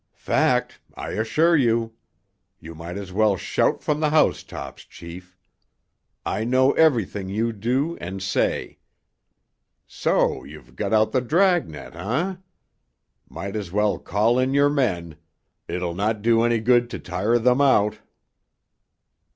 [0.15, 1.93] "Fact, I assure you.
[2.59, 5.37] You might as well shout from the housetops, chief.
[6.25, 8.79] I know everything you do and say.
[9.85, 12.37] So you've got out the dragnet, eh?
[13.29, 15.17] Might as well call in your men;
[15.67, 17.99] it'll not do any good to tire them out."